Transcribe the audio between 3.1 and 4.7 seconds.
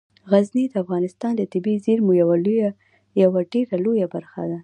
یوه ډیره لویه برخه ده.